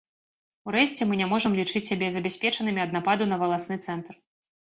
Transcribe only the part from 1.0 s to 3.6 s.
мы не можам лічыць сябе забяспечанымі ад нападу на